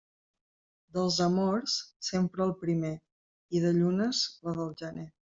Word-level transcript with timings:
Dels 0.97 1.17
amors 1.25 1.75
sempre 2.09 2.43
el 2.47 2.53
primer, 2.63 2.93
i 3.59 3.63
de 3.67 3.75
llunes, 3.77 4.23
la 4.49 4.57
del 4.63 4.75
gener. 4.85 5.07